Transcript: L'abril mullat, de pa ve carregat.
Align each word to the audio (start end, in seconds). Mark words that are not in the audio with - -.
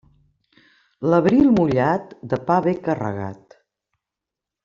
L'abril 1.13 1.51
mullat, 1.57 2.17
de 2.33 2.41
pa 2.49 2.57
ve 2.69 2.75
carregat. 2.89 3.59